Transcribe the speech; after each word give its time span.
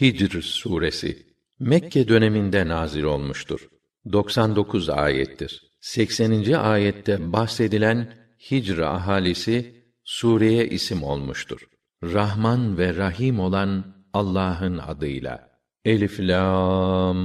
Hicr 0.00 0.40
suresi 0.42 1.26
Mekke 1.58 2.08
döneminde 2.08 2.68
nazil 2.68 3.02
olmuştur. 3.02 3.68
99 4.12 4.88
ayettir. 4.88 5.62
80. 5.80 6.52
ayette 6.52 7.32
bahsedilen 7.32 8.14
Hicr 8.50 8.78
ahalisi 8.78 9.84
sureye 10.04 10.68
isim 10.68 11.02
olmuştur. 11.02 11.68
Rahman 12.02 12.78
ve 12.78 12.96
Rahim 12.96 13.40
olan 13.40 13.84
Allah'ın 14.12 14.78
adıyla. 14.78 15.50
Elif 15.84 16.20
lam 16.20 17.16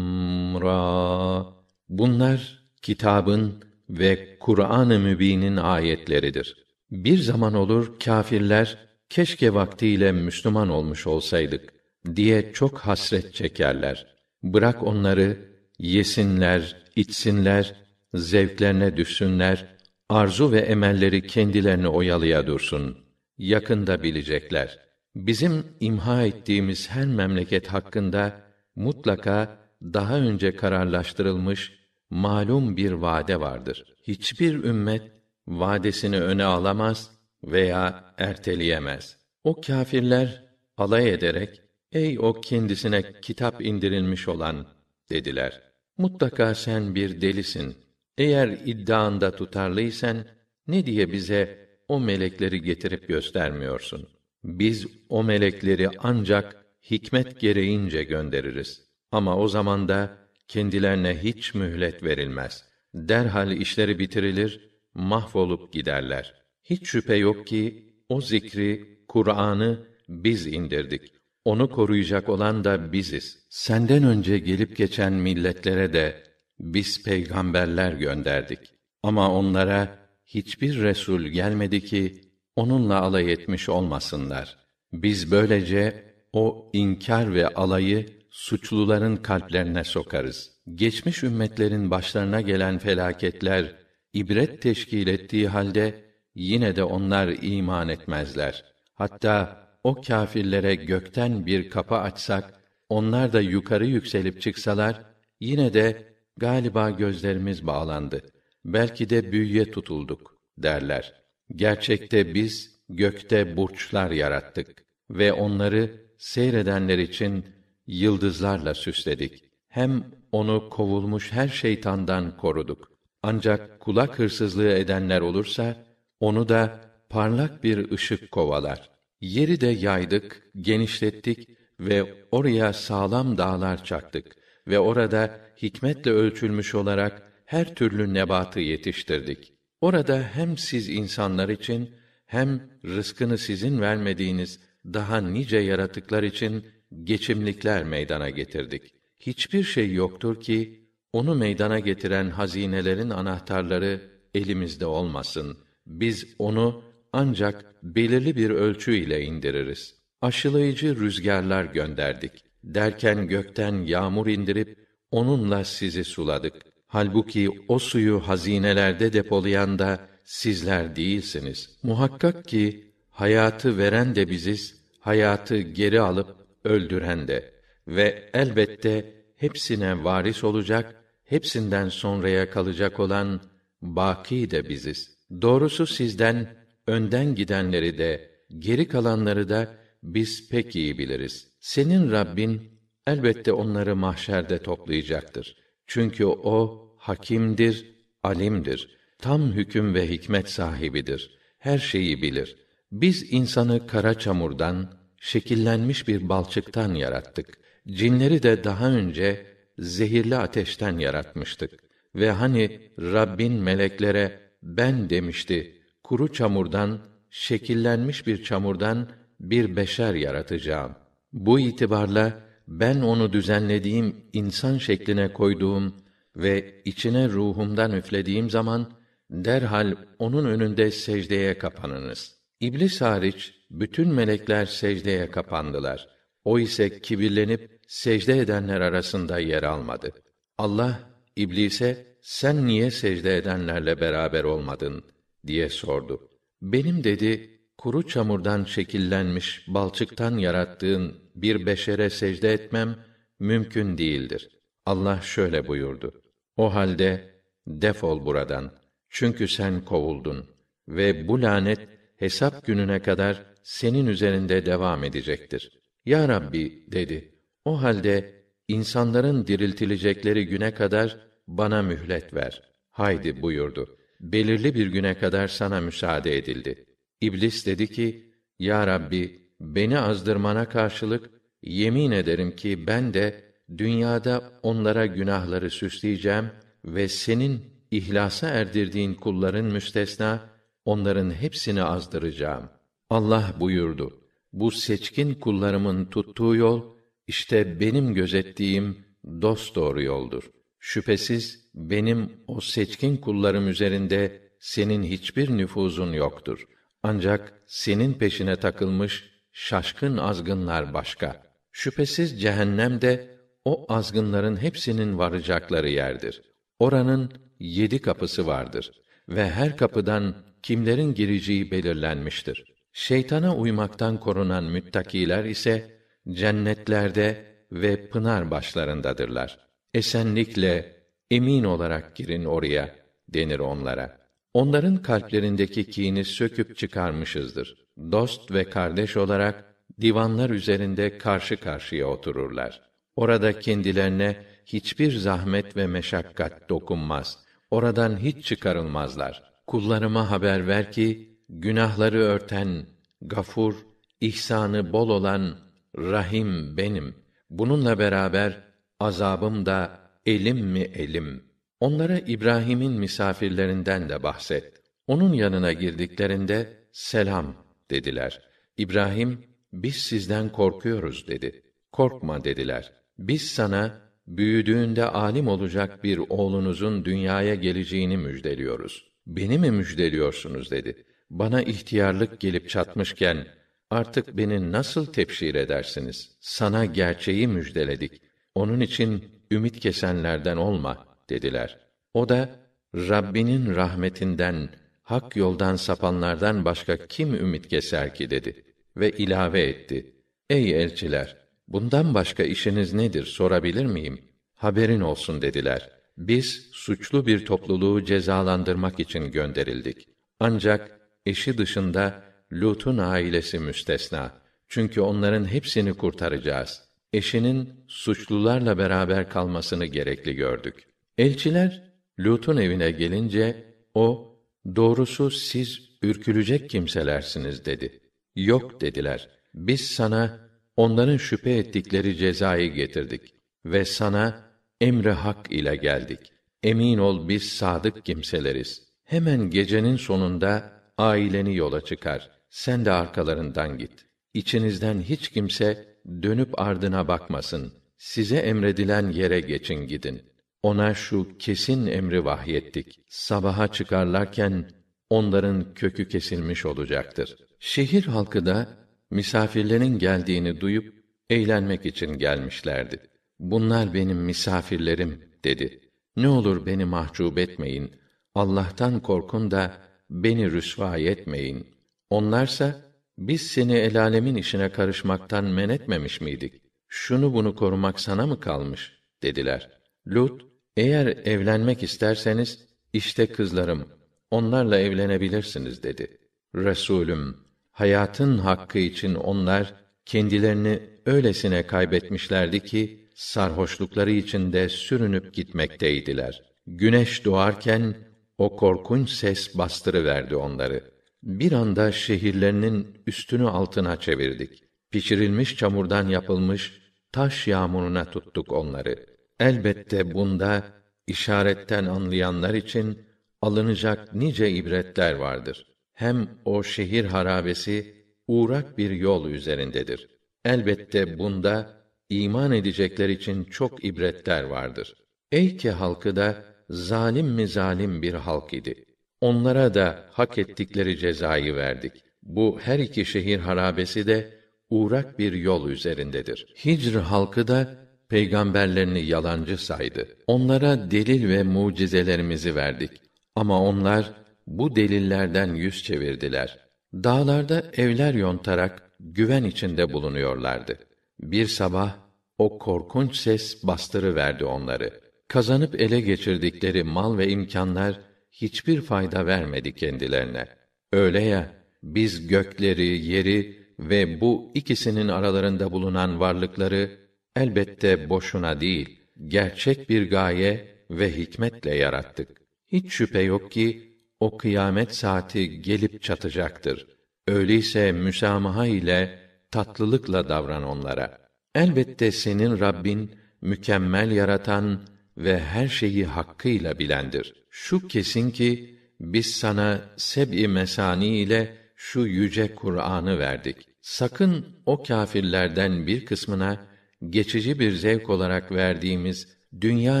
ra 0.60 1.46
Bunlar 1.88 2.62
kitabın 2.82 3.62
ve 3.90 4.38
Kur'an-ı 4.40 4.98
Mübin'in 4.98 5.56
ayetleridir. 5.56 6.56
Bir 6.90 7.18
zaman 7.18 7.54
olur 7.54 7.98
kâfirler 8.00 8.78
keşke 9.08 9.54
vaktiyle 9.54 10.12
Müslüman 10.12 10.68
olmuş 10.68 11.06
olsaydık 11.06 11.77
diye 12.16 12.52
çok 12.52 12.78
hasret 12.78 13.34
çekerler. 13.34 14.06
Bırak 14.42 14.82
onları 14.82 15.36
yesinler, 15.78 16.76
içsinler, 16.96 17.74
zevklerine 18.14 18.96
düşsünler, 18.96 19.66
arzu 20.08 20.52
ve 20.52 20.60
emelleri 20.60 21.26
kendilerini 21.26 21.88
oyalaya 21.88 22.46
dursun. 22.46 22.98
Yakında 23.38 24.02
bilecekler. 24.02 24.78
Bizim 25.16 25.64
imha 25.80 26.22
ettiğimiz 26.22 26.90
her 26.90 27.06
memleket 27.06 27.68
hakkında 27.68 28.40
mutlaka 28.76 29.58
daha 29.82 30.18
önce 30.18 30.56
kararlaştırılmış 30.56 31.72
malum 32.10 32.76
bir 32.76 32.92
vade 32.92 33.40
vardır. 33.40 33.94
Hiçbir 34.02 34.64
ümmet 34.64 35.02
vadesini 35.48 36.20
öne 36.20 36.44
alamaz 36.44 37.10
veya 37.44 38.14
erteleyemez. 38.18 39.16
O 39.44 39.60
kâfirler 39.60 40.44
alay 40.76 41.10
ederek 41.10 41.62
ey 41.92 42.18
o 42.18 42.40
kendisine 42.40 43.20
kitap 43.22 43.62
indirilmiş 43.62 44.28
olan 44.28 44.66
dediler. 45.10 45.62
Mutlaka 45.98 46.54
sen 46.54 46.94
bir 46.94 47.20
delisin. 47.20 47.76
Eğer 48.18 48.48
iddianda 48.48 49.36
tutarlıysan 49.36 50.24
ne 50.66 50.86
diye 50.86 51.12
bize 51.12 51.68
o 51.88 52.00
melekleri 52.00 52.62
getirip 52.62 53.08
göstermiyorsun? 53.08 54.08
Biz 54.44 54.86
o 55.08 55.24
melekleri 55.24 55.88
ancak 55.98 56.66
hikmet 56.90 57.40
gereğince 57.40 58.04
göndeririz. 58.04 58.82
Ama 59.12 59.36
o 59.36 59.48
zaman 59.48 59.88
da 59.88 60.18
kendilerine 60.48 61.22
hiç 61.22 61.54
mühlet 61.54 62.02
verilmez. 62.02 62.64
Derhal 62.94 63.52
işleri 63.52 63.98
bitirilir, 63.98 64.70
mahvolup 64.94 65.72
giderler. 65.72 66.34
Hiç 66.64 66.86
şüphe 66.86 67.16
yok 67.16 67.46
ki 67.46 67.92
o 68.08 68.20
zikri, 68.20 68.98
Kur'an'ı 69.08 69.86
biz 70.08 70.46
indirdik. 70.46 71.17
Onu 71.48 71.70
koruyacak 71.70 72.28
olan 72.28 72.64
da 72.64 72.92
biziz. 72.92 73.38
Senden 73.50 74.02
önce 74.02 74.38
gelip 74.38 74.76
geçen 74.76 75.12
milletlere 75.12 75.92
de 75.92 76.22
biz 76.60 77.02
peygamberler 77.02 77.92
gönderdik. 77.92 78.58
Ama 79.02 79.34
onlara 79.34 79.98
hiçbir 80.26 80.82
resul 80.82 81.22
gelmedi 81.22 81.84
ki 81.84 82.20
onunla 82.56 83.00
alay 83.00 83.32
etmiş 83.32 83.68
olmasınlar. 83.68 84.56
Biz 84.92 85.30
böylece 85.30 86.04
o 86.32 86.70
inkar 86.72 87.34
ve 87.34 87.48
alayı 87.48 88.06
suçluların 88.30 89.16
kalplerine 89.16 89.84
sokarız. 89.84 90.50
Geçmiş 90.74 91.22
ümmetlerin 91.22 91.90
başlarına 91.90 92.40
gelen 92.40 92.78
felaketler 92.78 93.74
ibret 94.12 94.62
teşkil 94.62 95.06
ettiği 95.06 95.48
halde 95.48 96.04
yine 96.34 96.76
de 96.76 96.84
onlar 96.84 97.28
iman 97.42 97.88
etmezler. 97.88 98.64
Hatta 98.94 99.67
o 99.84 100.00
kâfirlere 100.02 100.74
gökten 100.74 101.46
bir 101.46 101.70
kapı 101.70 101.94
açsak, 101.94 102.54
onlar 102.88 103.32
da 103.32 103.40
yukarı 103.40 103.86
yükselip 103.86 104.42
çıksalar, 104.42 105.02
yine 105.40 105.74
de 105.74 106.14
galiba 106.36 106.90
gözlerimiz 106.90 107.66
bağlandı. 107.66 108.22
Belki 108.64 109.10
de 109.10 109.32
büyüye 109.32 109.70
tutulduk 109.70 110.40
derler. 110.58 111.14
Gerçekte 111.56 112.34
biz 112.34 112.80
gökte 112.88 113.56
burçlar 113.56 114.10
yarattık 114.10 114.84
ve 115.10 115.32
onları 115.32 116.08
seyredenler 116.18 116.98
için 116.98 117.44
yıldızlarla 117.86 118.74
süsledik. 118.74 119.44
Hem 119.68 120.04
onu 120.32 120.70
kovulmuş 120.70 121.32
her 121.32 121.48
şeytandan 121.48 122.36
koruduk. 122.36 122.92
Ancak 123.22 123.80
kulak 123.80 124.18
hırsızlığı 124.18 124.72
edenler 124.72 125.20
olursa 125.20 125.84
onu 126.20 126.48
da 126.48 126.80
parlak 127.08 127.64
bir 127.64 127.90
ışık 127.90 128.30
kovalar. 128.32 128.97
Yeri 129.20 129.60
de 129.60 129.66
yaydık, 129.66 130.42
genişlettik 130.60 131.48
ve 131.80 132.14
oraya 132.30 132.72
sağlam 132.72 133.38
dağlar 133.38 133.84
çaktık 133.84 134.36
ve 134.66 134.78
orada 134.78 135.40
hikmetle 135.62 136.10
ölçülmüş 136.10 136.74
olarak 136.74 137.22
her 137.44 137.74
türlü 137.74 138.14
nebatı 138.14 138.60
yetiştirdik. 138.60 139.52
Orada 139.80 140.22
hem 140.32 140.58
siz 140.58 140.88
insanlar 140.88 141.48
için 141.48 141.90
hem 142.26 142.70
rızkını 142.84 143.38
sizin 143.38 143.80
vermediğiniz 143.80 144.60
daha 144.84 145.20
nice 145.20 145.58
yaratıklar 145.58 146.22
için 146.22 146.66
geçimlikler 147.04 147.84
meydana 147.84 148.30
getirdik. 148.30 148.82
Hiçbir 149.20 149.64
şey 149.64 149.92
yoktur 149.92 150.40
ki 150.40 150.88
onu 151.12 151.34
meydana 151.34 151.78
getiren 151.78 152.30
hazinelerin 152.30 153.10
anahtarları 153.10 154.00
elimizde 154.34 154.86
olmasın. 154.86 155.58
Biz 155.86 156.34
onu 156.38 156.87
ancak 157.12 157.64
belirli 157.82 158.36
bir 158.36 158.50
ölçü 158.50 158.96
ile 158.96 159.22
indiririz. 159.22 159.94
Aşılayıcı 160.20 161.00
rüzgarlar 161.00 161.64
gönderdik. 161.64 162.32
Derken 162.64 163.26
gökten 163.28 163.82
yağmur 163.82 164.26
indirip 164.26 164.78
onunla 165.10 165.64
sizi 165.64 166.04
suladık. 166.04 166.54
Halbuki 166.86 167.50
o 167.68 167.78
suyu 167.78 168.20
hazinelerde 168.20 169.12
depolayan 169.12 169.78
da 169.78 170.08
sizler 170.24 170.96
değilsiniz. 170.96 171.78
Muhakkak 171.82 172.44
ki 172.44 172.92
hayatı 173.10 173.78
veren 173.78 174.14
de 174.14 174.28
biziz, 174.28 174.82
hayatı 175.00 175.58
geri 175.58 176.00
alıp 176.00 176.36
öldüren 176.64 177.28
de 177.28 177.54
ve 177.88 178.30
elbette 178.34 179.14
hepsine 179.36 180.04
varis 180.04 180.44
olacak, 180.44 180.94
hepsinden 181.24 181.88
sonraya 181.88 182.50
kalacak 182.50 183.00
olan 183.00 183.40
baki 183.82 184.50
de 184.50 184.68
biziz. 184.68 185.18
Doğrusu 185.42 185.86
sizden 185.86 186.57
önden 186.88 187.34
gidenleri 187.34 187.98
de 187.98 188.30
geri 188.58 188.88
kalanları 188.88 189.48
da 189.48 189.74
biz 190.02 190.48
pek 190.48 190.76
iyi 190.76 190.98
biliriz. 190.98 191.48
Senin 191.60 192.10
Rabbin 192.10 192.62
elbette 193.06 193.52
onları 193.52 193.96
mahşerde 193.96 194.62
toplayacaktır. 194.62 195.56
Çünkü 195.86 196.24
o 196.24 196.88
hakimdir, 196.96 197.94
alimdir. 198.22 198.98
Tam 199.18 199.52
hüküm 199.52 199.94
ve 199.94 200.10
hikmet 200.10 200.50
sahibidir. 200.50 201.38
Her 201.58 201.78
şeyi 201.78 202.22
bilir. 202.22 202.56
Biz 202.92 203.32
insanı 203.32 203.86
kara 203.86 204.18
çamurdan, 204.18 204.92
şekillenmiş 205.20 206.08
bir 206.08 206.28
balçıktan 206.28 206.94
yarattık. 206.94 207.58
Cinleri 207.88 208.42
de 208.42 208.64
daha 208.64 208.90
önce 208.90 209.46
zehirli 209.78 210.36
ateşten 210.36 210.98
yaratmıştık. 210.98 211.70
Ve 212.14 212.30
hani 212.30 212.80
Rabbin 212.98 213.52
meleklere 213.52 214.40
ben 214.62 215.10
demişti 215.10 215.77
kuru 216.04 216.32
çamurdan, 216.32 216.98
şekillenmiş 217.30 218.26
bir 218.26 218.44
çamurdan 218.44 219.08
bir 219.40 219.76
beşer 219.76 220.14
yaratacağım. 220.14 220.94
Bu 221.32 221.60
itibarla 221.60 222.40
ben 222.68 223.00
onu 223.00 223.32
düzenlediğim 223.32 224.16
insan 224.32 224.78
şekline 224.78 225.32
koyduğum 225.32 225.94
ve 226.36 226.82
içine 226.84 227.28
ruhumdan 227.28 227.92
üflediğim 227.92 228.50
zaman 228.50 228.92
derhal 229.30 229.94
onun 230.18 230.44
önünde 230.44 230.90
secdeye 230.90 231.58
kapanınız. 231.58 232.34
İblis 232.60 233.00
hariç 233.00 233.54
bütün 233.70 234.08
melekler 234.08 234.66
secdeye 234.66 235.30
kapandılar. 235.30 236.08
O 236.44 236.58
ise 236.58 237.00
kibirlenip 237.00 237.80
secde 237.88 238.38
edenler 238.38 238.80
arasında 238.80 239.38
yer 239.38 239.62
almadı. 239.62 240.12
Allah 240.58 241.08
İblise 241.38 242.06
sen 242.20 242.66
niye 242.66 242.90
secde 242.90 243.36
edenlerle 243.36 244.00
beraber 244.00 244.44
olmadın 244.44 245.04
diye 245.46 245.68
sordu. 245.68 246.28
Benim 246.62 247.04
dedi, 247.04 247.60
kuru 247.78 248.08
çamurdan 248.08 248.64
şekillenmiş 248.64 249.64
balçıktan 249.68 250.38
yarattığın 250.38 251.14
bir 251.34 251.66
beşere 251.66 252.10
secde 252.10 252.52
etmem 252.52 252.96
mümkün 253.38 253.98
değildir. 253.98 254.48
Allah 254.86 255.20
şöyle 255.20 255.66
buyurdu. 255.68 256.22
O 256.56 256.74
halde 256.74 257.40
defol 257.66 258.26
buradan. 258.26 258.72
Çünkü 259.10 259.48
sen 259.48 259.84
kovuldun 259.84 260.46
ve 260.88 261.28
bu 261.28 261.42
lanet 261.42 261.88
hesap 262.16 262.66
gününe 262.66 263.02
kadar 263.02 263.46
senin 263.62 264.06
üzerinde 264.06 264.66
devam 264.66 265.04
edecektir. 265.04 265.80
Ya 266.06 266.28
Rabbi 266.28 266.84
dedi. 266.92 267.34
O 267.64 267.82
halde 267.82 268.44
insanların 268.68 269.46
diriltilecekleri 269.46 270.46
güne 270.46 270.74
kadar 270.74 271.18
bana 271.46 271.82
mühlet 271.82 272.34
ver. 272.34 272.62
Haydi 272.90 273.42
buyurdu 273.42 273.97
belirli 274.20 274.74
bir 274.74 274.86
güne 274.86 275.18
kadar 275.18 275.48
sana 275.48 275.80
müsaade 275.80 276.38
edildi. 276.38 276.84
İblis 277.20 277.66
dedi 277.66 277.86
ki, 277.88 278.32
Ya 278.58 278.86
Rabbi, 278.86 279.48
beni 279.60 279.98
azdırmana 279.98 280.68
karşılık, 280.68 281.30
yemin 281.62 282.10
ederim 282.10 282.56
ki 282.56 282.86
ben 282.86 283.14
de 283.14 283.44
dünyada 283.78 284.52
onlara 284.62 285.06
günahları 285.06 285.70
süsleyeceğim 285.70 286.50
ve 286.84 287.08
senin 287.08 287.64
ihlasa 287.90 288.48
erdirdiğin 288.48 289.14
kulların 289.14 289.64
müstesna 289.64 290.50
onların 290.84 291.30
hepsini 291.30 291.82
azdıracağım. 291.82 292.70
Allah 293.10 293.54
buyurdu. 293.60 294.20
Bu 294.52 294.70
seçkin 294.70 295.34
kullarımın 295.34 296.04
tuttuğu 296.04 296.56
yol 296.56 296.82
işte 297.26 297.80
benim 297.80 298.14
gözettiğim 298.14 299.04
dost 299.42 299.74
doğru 299.74 300.02
yoldur. 300.02 300.50
Şüphesiz 300.80 301.70
benim 301.74 302.32
o 302.46 302.60
seçkin 302.60 303.16
kullarım 303.16 303.68
üzerinde 303.68 304.42
senin 304.60 305.02
hiçbir 305.02 305.50
nüfuzun 305.50 306.12
yoktur. 306.12 306.66
Ancak 307.02 307.52
senin 307.66 308.14
peşine 308.14 308.56
takılmış 308.56 309.30
şaşkın 309.52 310.16
azgınlar 310.16 310.94
başka. 310.94 311.42
Şüphesiz 311.72 312.40
cehennem 312.40 313.00
de 313.00 313.38
o 313.64 313.86
azgınların 313.88 314.56
hepsinin 314.56 315.18
varacakları 315.18 315.88
yerdir. 315.88 316.42
Oranın 316.78 317.32
yedi 317.58 317.98
kapısı 318.00 318.46
vardır 318.46 318.92
ve 319.28 319.50
her 319.50 319.76
kapıdan 319.76 320.34
kimlerin 320.62 321.14
gireceği 321.14 321.70
belirlenmiştir. 321.70 322.64
Şeytana 322.92 323.56
uymaktan 323.56 324.20
korunan 324.20 324.64
müttakiler 324.64 325.44
ise 325.44 326.00
cennetlerde 326.28 327.44
ve 327.72 328.08
pınar 328.08 328.50
başlarındadırlar. 328.50 329.67
Esenlikle, 329.94 330.96
emin 331.30 331.64
olarak 331.64 332.16
girin 332.16 332.44
oraya 332.44 332.94
denir 333.28 333.58
onlara. 333.58 334.18
Onların 334.54 334.96
kalplerindeki 334.96 335.90
kini 335.90 336.24
söküp 336.24 336.76
çıkarmışızdır. 336.76 337.86
Dost 338.12 338.50
ve 338.50 338.64
kardeş 338.64 339.16
olarak 339.16 339.74
divanlar 340.00 340.50
üzerinde 340.50 341.18
karşı 341.18 341.56
karşıya 341.56 342.06
otururlar. 342.06 342.82
Orada 343.16 343.58
kendilerine 343.58 344.44
hiçbir 344.66 345.16
zahmet 345.16 345.76
ve 345.76 345.86
meşakkat 345.86 346.68
dokunmaz. 346.68 347.38
Oradan 347.70 348.16
hiç 348.16 348.44
çıkarılmazlar. 348.44 349.42
Kullarıma 349.66 350.30
haber 350.30 350.66
ver 350.66 350.92
ki 350.92 351.38
günahları 351.48 352.18
örten, 352.18 352.86
gafur, 353.22 353.74
ihsanı 354.20 354.92
bol 354.92 355.08
olan 355.08 355.56
Rahim 355.98 356.76
benim. 356.76 357.14
Bununla 357.50 357.98
beraber 357.98 358.67
azabım 359.00 359.66
da 359.66 360.00
elim 360.26 360.66
mi 360.66 360.80
elim. 360.80 361.44
Onlara 361.80 362.18
İbrahim'in 362.18 362.92
misafirlerinden 362.92 364.08
de 364.08 364.22
bahset. 364.22 364.72
Onun 365.06 365.32
yanına 365.32 365.72
girdiklerinde 365.72 366.68
selam 366.92 367.54
dediler. 367.90 368.42
İbrahim 368.76 369.44
biz 369.72 369.96
sizden 369.96 370.52
korkuyoruz 370.52 371.28
dedi. 371.28 371.62
Korkma 371.92 372.44
dediler. 372.44 372.92
Biz 373.18 373.42
sana 373.42 374.00
büyüdüğünde 374.26 375.04
alim 375.04 375.48
olacak 375.48 376.04
bir 376.04 376.18
oğlunuzun 376.18 377.04
dünyaya 377.04 377.54
geleceğini 377.54 378.16
müjdeliyoruz. 378.16 379.04
Beni 379.26 379.58
mi 379.58 379.70
müjdeliyorsunuz 379.70 380.70
dedi. 380.70 381.04
Bana 381.30 381.62
ihtiyarlık 381.62 382.40
gelip 382.40 382.68
çatmışken 382.68 383.46
artık 383.90 384.36
beni 384.36 384.72
nasıl 384.72 385.06
tepşir 385.06 385.54
edersiniz? 385.54 386.36
Sana 386.40 386.84
gerçeği 386.84 387.48
müjdeledik. 387.48 388.27
Onun 388.58 388.80
için 388.80 389.24
ümit 389.50 389.80
kesenlerden 389.80 390.56
olma 390.56 391.06
dediler. 391.30 391.78
O 392.14 392.28
da 392.28 392.50
Rabbinin 392.94 393.76
rahmetinden, 393.76 394.68
hak 395.02 395.36
yoldan 395.36 395.76
sapanlardan 395.76 396.64
başka 396.64 397.06
kim 397.06 397.34
ümit 397.34 397.68
keser 397.68 398.14
ki 398.14 398.30
dedi 398.30 398.64
ve 398.96 399.10
ilave 399.10 399.62
etti. 399.62 400.12
Ey 400.50 400.82
elçiler, 400.82 401.36
bundan 401.68 402.14
başka 402.14 402.42
işiniz 402.42 402.92
nedir 402.92 403.24
sorabilir 403.24 403.86
miyim? 403.86 404.18
Haberin 404.54 405.00
olsun 405.00 405.42
dediler. 405.42 405.90
Biz 406.16 406.68
suçlu 406.72 407.26
bir 407.26 407.46
topluluğu 407.46 408.04
cezalandırmak 408.04 409.00
için 409.00 409.30
gönderildik. 409.32 410.08
Ancak 410.40 411.00
eşi 411.26 411.58
dışında 411.58 412.22
Lut'un 412.52 412.98
ailesi 412.98 413.58
müstesna. 413.58 414.32
Çünkü 414.68 415.00
onların 415.00 415.44
hepsini 415.44 415.94
kurtaracağız. 415.94 416.87
Eşinin 417.12 417.84
suçlularla 417.88 418.78
beraber 418.78 419.28
kalmasını 419.28 419.86
gerekli 419.86 420.34
gördük. 420.34 420.86
Elçiler 421.18 421.92
Lut'un 422.18 422.56
evine 422.56 422.90
gelince 422.90 423.64
o 423.94 424.36
doğrusu 424.76 425.30
siz 425.30 425.88
ürkülecek 426.02 426.70
kimselersiniz 426.70 427.64
dedi. 427.64 428.00
Yok 428.36 428.80
dediler. 428.80 429.28
Biz 429.54 429.90
sana 429.90 430.50
onların 430.76 431.16
şüphe 431.16 431.50
ettikleri 431.50 432.16
cezayı 432.16 432.72
getirdik 432.72 433.34
ve 433.64 433.84
sana 433.84 434.50
emre 434.80 435.12
hak 435.12 435.52
ile 435.52 435.76
geldik. 435.76 436.32
Emin 436.62 436.98
ol 436.98 437.28
biz 437.28 437.48
sadık 437.48 438.04
kimseleriz. 438.04 438.82
Hemen 439.04 439.50
gecenin 439.50 439.96
sonunda 439.96 440.72
aileni 440.98 441.56
yola 441.56 441.80
çıkar. 441.80 442.30
Sen 442.50 442.84
de 442.84 442.92
arkalarından 442.92 443.78
git. 443.78 444.04
İçinizden 444.34 445.00
hiç 445.00 445.28
kimse 445.28 445.97
dönüp 446.22 446.60
ardına 446.60 447.08
bakmasın. 447.08 447.72
Size 447.98 448.36
emredilen 448.36 449.10
yere 449.10 449.40
geçin 449.40 449.86
gidin. 449.86 450.22
Ona 450.62 450.94
şu 450.94 451.38
kesin 451.38 451.86
emri 451.86 452.24
vahyettik. 452.24 453.00
Sabaha 453.08 453.68
çıkarlarken 453.68 454.70
onların 455.10 455.74
kökü 455.74 456.08
kesilmiş 456.08 456.66
olacaktır. 456.66 457.36
Şehir 457.60 458.04
halkı 458.04 458.46
da 458.46 458.68
misafirlerin 459.10 459.98
geldiğini 459.98 460.60
duyup 460.60 460.94
eğlenmek 461.30 461.86
için 461.86 462.18
gelmişlerdi. 462.18 463.00
Bunlar 463.38 463.94
benim 463.94 464.18
misafirlerim 464.18 465.24
dedi. 465.44 465.80
Ne 466.16 466.28
olur 466.28 466.66
beni 466.66 466.84
mahcup 466.84 467.38
etmeyin. 467.38 467.92
Allah'tan 468.34 469.00
korkun 469.00 469.50
da 469.50 469.76
beni 470.10 470.50
rüsva 470.50 470.98
etmeyin. 470.98 471.66
Onlarsa 472.10 472.87
biz 473.18 473.42
seni 473.42 473.74
el 473.74 474.02
alemin 474.02 474.34
işine 474.34 474.72
karışmaktan 474.72 475.44
men 475.44 475.68
etmemiş 475.68 476.20
miydik? 476.20 476.62
Şunu 476.88 477.34
bunu 477.34 477.54
korumak 477.54 478.00
sana 478.00 478.26
mı 478.26 478.40
kalmış? 478.40 478.98
dediler. 479.22 479.70
Lut, 480.06 480.46
eğer 480.76 481.06
evlenmek 481.06 481.82
isterseniz, 481.82 482.68
işte 482.92 483.26
kızlarım, 483.26 483.88
onlarla 484.30 484.78
evlenebilirsiniz 484.78 485.82
dedi. 485.82 486.18
Resulüm, 486.54 487.36
hayatın 487.70 488.38
hakkı 488.38 488.78
için 488.78 489.14
onlar, 489.14 489.74
kendilerini 490.06 490.80
öylesine 491.06 491.66
kaybetmişlerdi 491.66 492.60
ki, 492.60 493.08
sarhoşlukları 493.14 494.10
içinde 494.10 494.68
sürünüp 494.68 495.34
gitmekteydiler. 495.34 496.42
Güneş 496.66 497.24
doğarken, 497.24 497.94
o 498.38 498.56
korkunç 498.56 499.10
ses 499.10 499.58
bastırıverdi 499.58 500.36
onları. 500.36 500.97
Bir 501.28 501.52
anda 501.52 501.92
şehirlerinin 501.92 503.02
üstünü 503.06 503.48
altına 503.48 504.00
çevirdik. 504.00 504.64
Pişirilmiş 504.90 505.56
çamurdan 505.56 506.08
yapılmış 506.08 506.80
taş 507.12 507.46
yağmuruna 507.46 508.04
tuttuk 508.04 508.52
onları. 508.52 509.06
Elbette 509.40 510.14
bunda 510.14 510.64
işaretten 511.06 511.84
anlayanlar 511.84 512.54
için 512.54 512.98
alınacak 513.42 514.14
nice 514.14 514.50
ibretler 514.50 515.14
vardır. 515.14 515.66
Hem 515.94 516.28
o 516.44 516.62
şehir 516.62 517.04
harabesi 517.04 518.04
uğrak 518.26 518.78
bir 518.78 518.90
yol 518.90 519.30
üzerindedir. 519.30 520.08
Elbette 520.44 521.18
bunda 521.18 521.84
iman 522.08 522.52
edecekler 522.52 523.08
için 523.08 523.44
çok 523.44 523.84
ibretler 523.84 524.42
vardır. 524.42 524.94
Ey 525.32 525.56
ki 525.56 525.70
halkı 525.70 526.16
da 526.16 526.44
zalim 526.70 527.26
mi 527.26 527.48
zalim 527.48 528.02
bir 528.02 528.14
halk 528.14 528.54
idi. 528.54 528.84
Onlara 529.20 529.74
da 529.74 530.04
hak 530.10 530.38
ettikleri 530.38 530.98
cezayı 530.98 531.56
verdik. 531.56 531.92
Bu 532.22 532.58
her 532.62 532.78
iki 532.78 533.04
şehir 533.04 533.38
harabesi 533.38 534.06
de 534.06 534.38
uğrak 534.70 535.18
bir 535.18 535.32
yol 535.32 535.68
üzerindedir. 535.68 536.46
Hicr 536.64 536.94
halkı 536.94 537.48
da 537.48 537.74
peygamberlerini 538.08 539.06
yalancı 539.06 539.56
saydı. 539.64 540.08
Onlara 540.26 540.90
delil 540.90 541.28
ve 541.28 541.42
mucizelerimizi 541.42 542.54
verdik. 542.54 542.90
Ama 543.36 543.62
onlar 543.62 544.12
bu 544.46 544.76
delillerden 544.76 545.54
yüz 545.54 545.82
çevirdiler. 545.82 546.58
Dağlarda 546.94 547.62
evler 547.76 548.14
yontarak 548.14 548.90
güven 549.00 549.44
içinde 549.44 549.92
bulunuyorlardı. 549.92 550.78
Bir 551.20 551.46
sabah 551.46 551.96
o 552.38 552.58
korkunç 552.58 553.16
ses 553.16 553.62
bastırı 553.62 554.14
verdi 554.14 554.44
onları. 554.44 555.00
Kazanıp 555.28 555.80
ele 555.80 556.00
geçirdikleri 556.00 556.84
mal 556.84 557.18
ve 557.18 557.28
imkanlar 557.28 558.00
hiçbir 558.30 558.80
fayda 558.80 559.26
vermedi 559.26 559.74
kendilerine. 559.74 560.46
Öyle 560.92 561.22
ya 561.22 561.54
biz 561.82 562.26
gökleri, 562.26 563.06
yeri 563.06 563.58
ve 563.78 564.20
bu 564.20 564.52
ikisinin 564.54 565.08
aralarında 565.08 565.72
bulunan 565.72 566.20
varlıkları 566.20 566.90
elbette 567.36 568.10
boşuna 568.10 568.60
değil, 568.60 569.00
gerçek 569.26 569.90
bir 569.90 570.10
gaye 570.10 570.68
ve 570.90 571.16
hikmetle 571.16 571.74
yarattık. 571.74 572.28
Hiç 572.72 572.92
şüphe 572.92 573.20
yok 573.20 573.50
ki 573.52 573.94
o 574.20 574.36
kıyamet 574.36 574.94
saati 574.94 575.62
gelip 575.62 576.02
çatacaktır. 576.02 576.86
Öyleyse 577.26 577.92
müsamaha 577.92 578.66
ile 578.66 579.18
tatlılıkla 579.50 580.28
davran 580.28 580.64
onlara. 580.64 581.18
Elbette 581.54 582.12
senin 582.12 582.60
Rabbin 582.60 583.10
mükemmel 583.42 584.10
yaratan 584.10 584.80
ve 585.18 585.38
her 585.40 585.68
şeyi 585.68 586.04
hakkıyla 586.04 586.78
bilendir. 586.78 587.34
Şu 587.50 587.88
kesin 587.88 588.30
ki 588.30 588.78
biz 589.00 589.26
sana 589.26 589.80
seb'i 589.96 590.48
mesani 590.48 591.18
ile 591.18 591.56
şu 591.76 592.00
yüce 592.00 592.54
Kur'an'ı 592.54 593.18
verdik. 593.18 593.56
Sakın 593.80 594.46
o 594.66 594.82
kâfirlerden 594.82 595.86
bir 595.86 596.06
kısmına 596.06 596.66
geçici 597.10 597.58
bir 597.58 597.72
zevk 597.72 598.10
olarak 598.10 598.52
verdiğimiz 598.52 599.28
dünya 599.60 600.00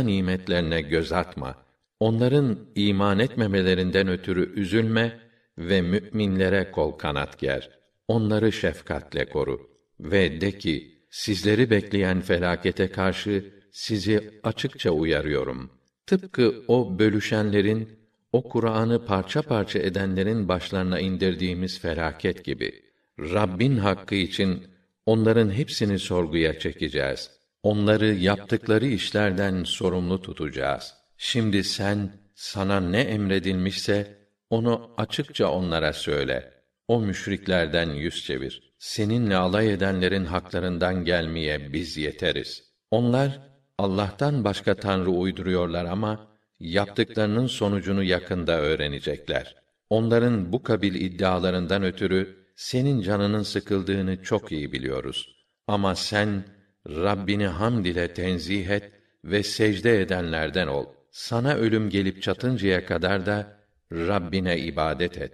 nimetlerine 0.00 0.80
göz 0.80 1.12
atma. 1.12 1.56
Onların 2.00 2.58
iman 2.74 3.18
etmemelerinden 3.18 4.08
ötürü 4.08 4.60
üzülme 4.60 5.18
ve 5.58 5.82
müminlere 5.82 6.70
kol 6.70 6.92
kanat 6.92 7.38
ger. 7.38 7.70
Onları 8.08 8.52
şefkatle 8.52 9.28
koru 9.28 9.70
ve 10.00 10.40
de 10.40 10.58
ki 10.58 11.04
sizleri 11.10 11.70
bekleyen 11.70 12.20
felakete 12.20 12.90
karşı 12.90 13.57
sizi 13.72 14.40
açıkça 14.42 14.90
uyarıyorum. 14.90 15.70
Tıpkı 16.06 16.64
o 16.68 16.98
bölüşenlerin, 16.98 17.98
o 18.32 18.42
Kur'an'ı 18.42 19.04
parça 19.04 19.42
parça 19.42 19.78
edenlerin 19.78 20.48
başlarına 20.48 21.00
indirdiğimiz 21.00 21.80
felaket 21.80 22.44
gibi. 22.44 22.82
Rabbin 23.18 23.76
hakkı 23.76 24.14
için 24.14 24.66
onların 25.06 25.50
hepsini 25.50 25.98
sorguya 25.98 26.58
çekeceğiz. 26.58 27.30
Onları 27.62 28.14
yaptıkları 28.14 28.86
işlerden 28.86 29.64
sorumlu 29.64 30.22
tutacağız. 30.22 30.94
Şimdi 31.16 31.64
sen 31.64 32.12
sana 32.34 32.80
ne 32.80 33.00
emredilmişse 33.00 34.18
onu 34.50 34.90
açıkça 34.96 35.50
onlara 35.50 35.92
söyle. 35.92 36.52
O 36.88 37.00
müşriklerden 37.00 37.90
yüz 37.90 38.24
çevir. 38.24 38.74
Seninle 38.78 39.36
alay 39.36 39.72
edenlerin 39.72 40.24
haklarından 40.24 41.04
gelmeye 41.04 41.72
biz 41.72 41.96
yeteriz. 41.96 42.62
Onlar 42.90 43.40
Allah'tan 43.78 44.44
başka 44.44 44.74
tanrı 44.74 45.10
uyduruyorlar 45.10 45.84
ama 45.84 46.28
yaptıklarının 46.60 47.46
sonucunu 47.46 48.02
yakında 48.02 48.60
öğrenecekler. 48.60 49.56
Onların 49.90 50.52
bu 50.52 50.62
kabil 50.62 50.94
iddialarından 50.94 51.82
ötürü 51.82 52.36
senin 52.56 53.02
canının 53.02 53.42
sıkıldığını 53.42 54.22
çok 54.22 54.52
iyi 54.52 54.72
biliyoruz. 54.72 55.36
Ama 55.66 55.94
sen 55.94 56.44
Rabbini 56.88 57.46
hamd 57.46 57.84
ile 57.84 58.14
tenzih 58.14 58.68
et 58.68 58.92
ve 59.24 59.42
secde 59.42 60.00
edenlerden 60.00 60.66
ol. 60.66 60.86
Sana 61.10 61.54
ölüm 61.54 61.90
gelip 61.90 62.22
çatıncaya 62.22 62.86
kadar 62.86 63.26
da 63.26 63.58
Rabbine 63.92 64.58
ibadet 64.58 65.18
et. 65.18 65.32